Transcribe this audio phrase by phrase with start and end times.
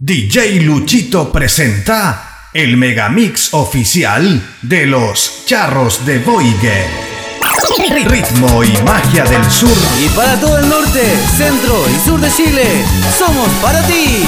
[0.00, 6.86] DJ Luchito presenta el megamix oficial de los charros de Boigue.
[8.06, 9.76] Ritmo y magia del sur.
[10.00, 11.02] Y para todo el norte,
[11.36, 12.64] centro y sur de Chile,
[13.18, 14.22] somos para ti.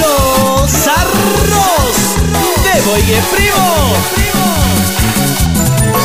[0.00, 2.16] Los charros
[2.64, 3.92] de Boigue Primo.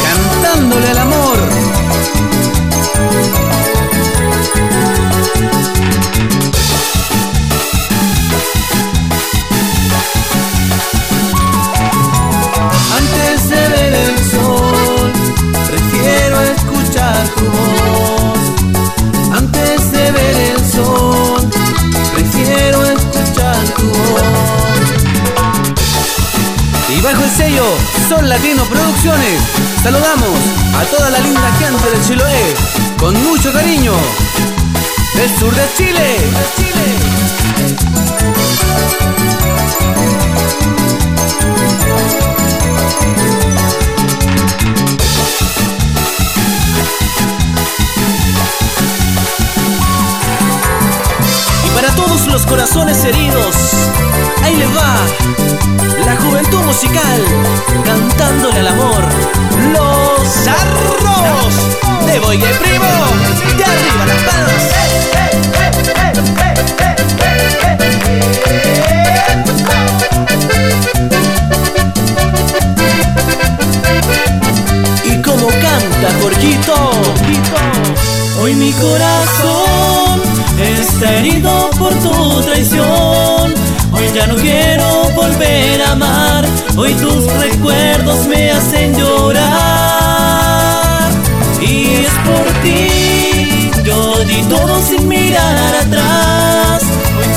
[0.03, 1.32] Cantándole al amor.
[28.07, 29.41] Sol Latino Producciones,
[29.81, 30.39] saludamos
[30.75, 32.53] a toda la linda gente de Chiloé
[32.97, 33.93] con mucho cariño.
[35.15, 36.17] Del sur de Chile.
[36.17, 37.02] De Chile.
[86.77, 89.51] Hoy tus recuerdos me hacen llorar.
[91.61, 96.83] Y es por ti, yo di todo sin mirar atrás.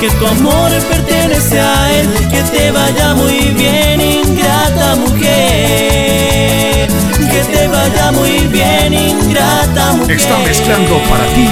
[0.00, 6.88] Que tu amor pertenece a él, que te vaya muy bien, ingrata mujer.
[7.30, 10.16] Que te vaya muy bien, ingrata mujer.
[10.16, 11.48] Está mezclando para ti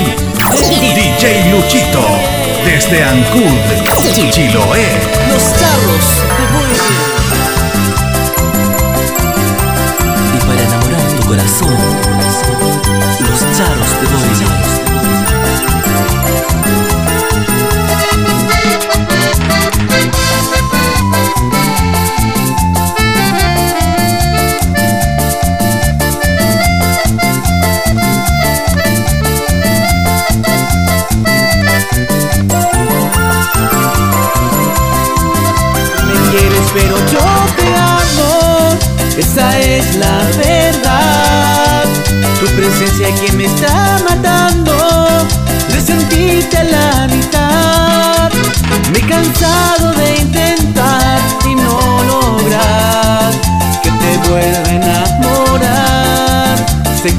[0.94, 2.00] DJ Luchito,
[2.64, 3.58] desde Ancud,
[4.30, 4.86] Chiloé.
[5.28, 6.06] Los charros
[6.38, 7.13] de
[11.36, 11.74] corazón,
[13.20, 14.43] los charros de vuelta.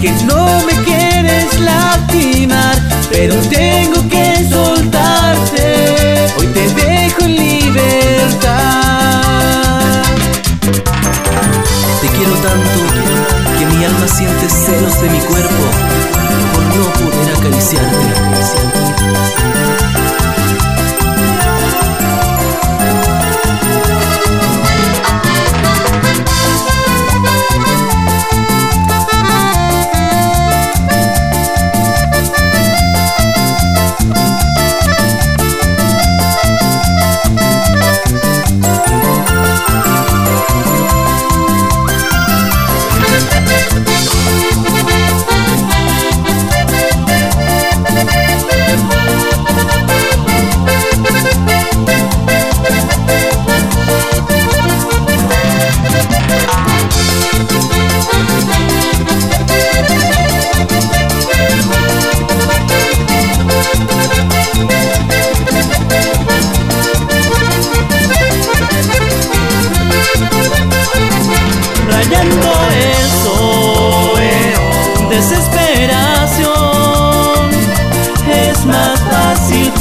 [0.05, 2.75] Que no me quieres lastimar,
[3.09, 6.27] pero tengo que soltarte.
[6.37, 8.85] Hoy te dejo en libertad.
[12.41, 12.79] tanto
[13.57, 15.54] que mi alma siente celos de mi cuerpo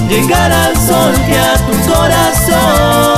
[0.09, 3.14] llegar al sol que a tu corazón.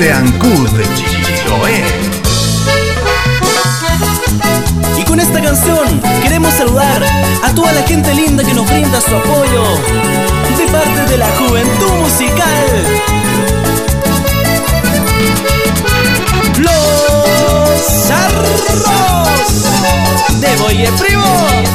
[0.00, 1.84] Desde Ancud, Chiloé.
[4.98, 7.04] Y con esta canción queremos saludar
[7.42, 9.62] a toda la gente linda que nos brinda su apoyo
[10.56, 12.66] de parte de la juventud musical.
[16.58, 18.64] Los Charros
[20.40, 21.69] de Boye Primo.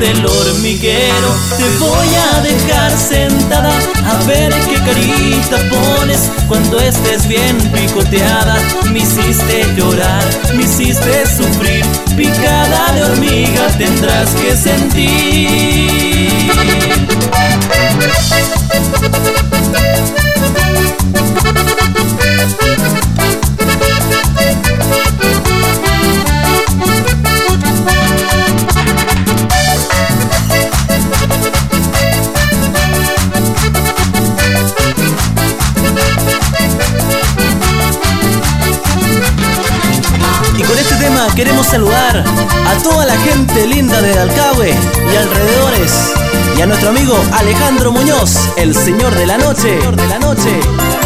[0.00, 3.72] Del hormiguero te voy a dejar sentada
[4.06, 8.56] a ver qué carita pones cuando estés bien picoteada.
[8.92, 10.24] Me hiciste llorar,
[10.54, 11.84] me hiciste sufrir,
[12.16, 15.88] picada de hormiga tendrás que sentir.
[43.78, 46.12] Linda de Alcahue y alrededores
[46.56, 49.78] y a nuestro amigo Alejandro Muñoz, el señor de la noche.
[49.78, 50.97] de la noche.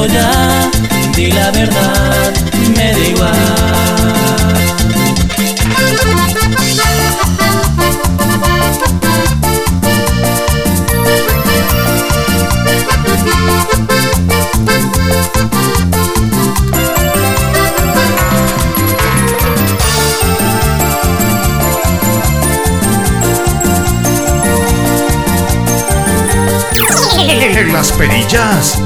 [0.00, 0.70] Hecho ya,
[1.14, 2.32] di la verdad,
[2.74, 3.30] me da igual.
[27.72, 28.78] Las perillas,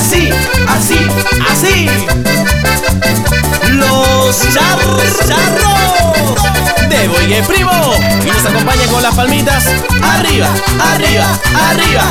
[0.00, 0.30] Así,
[0.66, 0.98] así,
[1.52, 1.86] así.
[3.72, 7.92] Los charros, charros de Boye Primo.
[8.24, 9.66] Y nos acompaña con las palmitas.
[10.02, 10.48] Arriba,
[10.80, 12.04] arriba, arriba.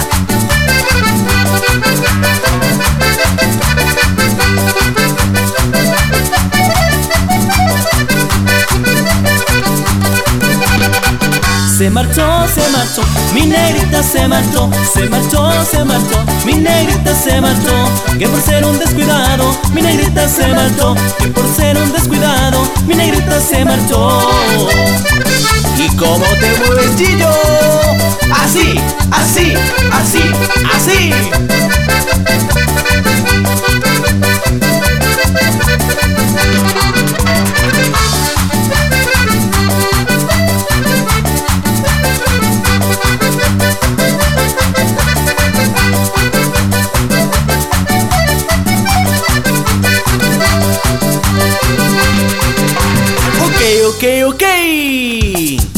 [11.80, 13.02] Se marchó, se marchó,
[13.34, 17.72] mi negrita se marchó, se marchó, se marchó, mi negrita se marchó,
[18.20, 22.96] que por ser un descuidado, mi negrita se marchó, que por ser un descuidado, mi
[22.96, 24.30] negrita se marchó.
[25.78, 27.32] ¿Y cómo te mueves, Gillo?
[28.30, 28.78] Así,
[29.12, 29.54] así,
[29.90, 30.22] así,
[30.76, 31.14] así.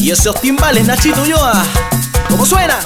[0.01, 1.63] Y esos timbales, Nachito Yoa,
[2.27, 2.79] ¿cómo suena?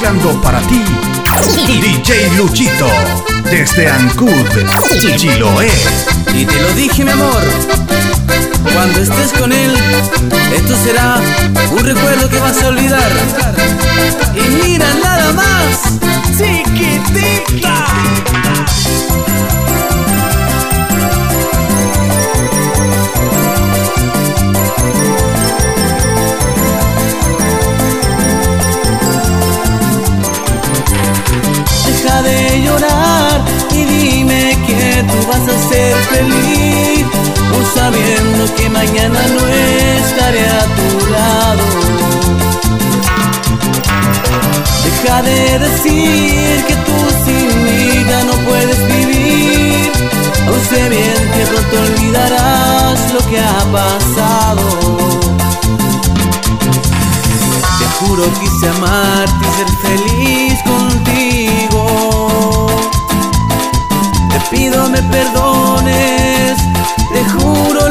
[0.00, 0.82] Mezclando para ti
[1.66, 2.88] DJ Luchito
[3.50, 4.46] desde Ancud,
[5.16, 5.70] Chiloé.
[6.34, 7.42] Y te lo dije, mi amor.
[8.72, 9.74] Cuando estés con él,
[10.54, 11.20] esto será
[11.72, 13.10] un recuerdo que vas a olvidar.
[14.34, 15.98] Y mira nada más,
[16.38, 17.84] chiquitita.
[35.30, 37.06] Vas a ser feliz,
[37.52, 39.42] aun sabiendo que mañana no
[40.02, 41.66] estaré a tu lado.
[44.84, 47.48] Deja de decir que tú sin
[48.10, 49.92] ya no puedes vivir,
[50.48, 54.66] aun sé bien que pronto olvidarás lo que ha pasado.
[57.78, 60.79] Te juro quise amarte y ser feliz contigo.
[64.60, 66.58] Pido me perdones,
[67.14, 67.89] te juro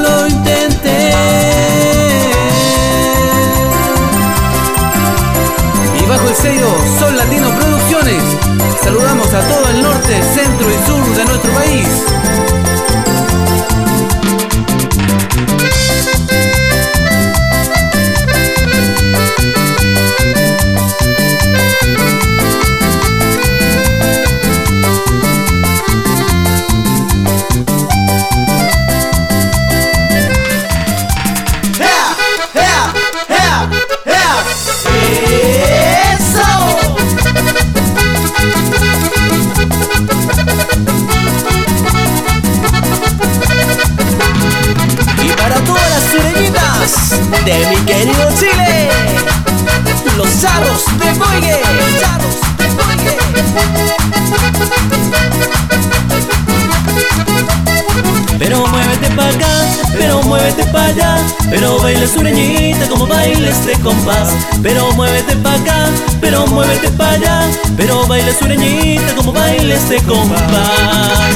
[61.50, 64.30] Pero baila sureñita como baila este compás.
[64.62, 65.90] Pero muévete pa' acá,
[66.22, 67.42] pero muévete pa' allá
[67.78, 71.30] Pero baila sureñita como baila este compás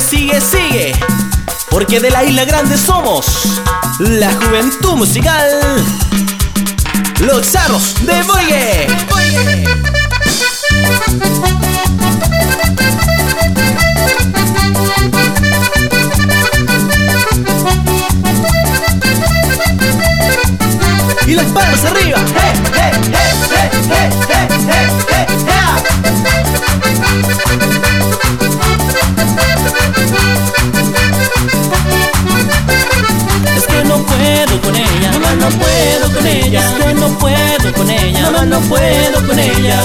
[0.00, 0.92] sigue, sigue.
[1.70, 3.26] Porque de la isla grande somos
[3.98, 5.48] la juventud musical.
[7.20, 8.86] Los charros de Boye.
[21.26, 22.18] Y las palmas arriba.
[22.18, 23.70] ¡Eh, eh,
[24.30, 24.37] eh,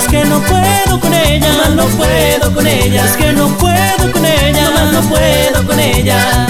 [0.09, 3.05] Que no puedo con ella, más no puedo con ella.
[3.17, 6.47] Que no puedo con ella, más no puedo con ella.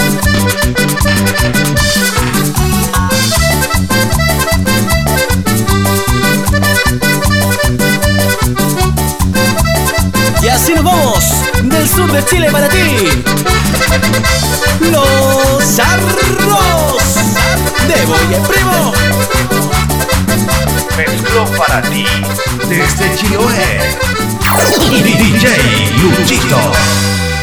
[10.42, 11.24] Y así nos vamos
[11.62, 13.08] del sur de Chile para ti.
[14.90, 16.00] Los ar
[21.56, 22.04] para ti
[22.68, 23.96] desde Chiloé.
[24.90, 27.33] DJ Luchito.